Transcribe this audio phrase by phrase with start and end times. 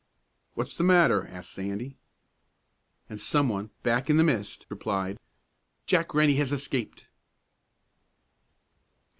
[0.55, 1.95] "What's the matter?" asked Sandy.
[3.07, 5.19] And some one, back in the mist, replied,
[5.85, 7.05] "Jack Rennie has escaped!"